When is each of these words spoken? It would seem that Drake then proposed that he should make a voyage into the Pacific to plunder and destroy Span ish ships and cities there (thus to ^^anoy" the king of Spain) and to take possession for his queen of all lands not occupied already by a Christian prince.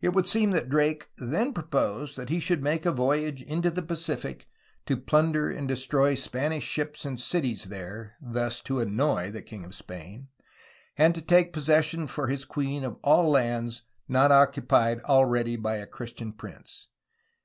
It 0.00 0.10
would 0.10 0.28
seem 0.28 0.52
that 0.52 0.68
Drake 0.68 1.08
then 1.16 1.52
proposed 1.52 2.16
that 2.16 2.28
he 2.28 2.38
should 2.38 2.62
make 2.62 2.86
a 2.86 2.92
voyage 2.92 3.42
into 3.42 3.68
the 3.68 3.82
Pacific 3.82 4.46
to 4.86 4.96
plunder 4.96 5.50
and 5.50 5.66
destroy 5.66 6.14
Span 6.14 6.52
ish 6.52 6.62
ships 6.62 7.04
and 7.04 7.18
cities 7.18 7.64
there 7.64 8.12
(thus 8.22 8.60
to 8.60 8.74
^^anoy" 8.74 9.32
the 9.32 9.42
king 9.42 9.64
of 9.64 9.74
Spain) 9.74 10.28
and 10.96 11.16
to 11.16 11.20
take 11.20 11.52
possession 11.52 12.06
for 12.06 12.28
his 12.28 12.44
queen 12.44 12.84
of 12.84 12.98
all 13.02 13.28
lands 13.28 13.82
not 14.06 14.30
occupied 14.30 15.00
already 15.02 15.56
by 15.56 15.78
a 15.78 15.86
Christian 15.88 16.32
prince. 16.32 16.86